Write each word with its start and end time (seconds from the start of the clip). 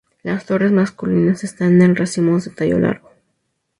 Las 0.23 0.45
flores 0.45 0.71
masculinas 0.71 1.43
están 1.43 1.79
en 1.79 1.95
racimos 1.95 2.45
de 2.45 2.49
tallo 2.55 2.79
largo. 2.79 3.11